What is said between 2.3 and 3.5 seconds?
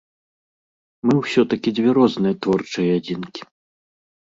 творчыя адзінкі.